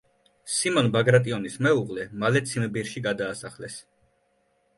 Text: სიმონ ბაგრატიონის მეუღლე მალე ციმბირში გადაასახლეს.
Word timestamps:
სიმონ 0.53 0.87
ბაგრატიონის 0.95 1.57
მეუღლე 1.67 2.07
მალე 2.25 2.43
ციმბირში 2.53 3.05
გადაასახლეს. 3.11 3.79